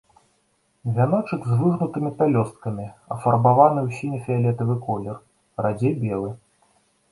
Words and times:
Вяночак 0.95 1.41
з 1.49 1.57
выгнутымі 1.59 2.11
пялёсткамі, 2.21 2.87
афарбаваны 3.17 3.79
ў 3.87 3.99
сіне-фіялетавы 3.99 4.75
колер, 4.89 5.15
радзей 5.67 5.93
белы. 6.05 6.37